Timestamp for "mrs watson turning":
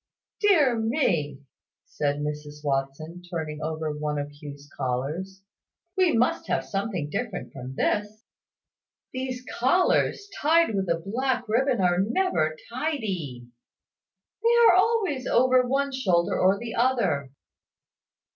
2.21-3.61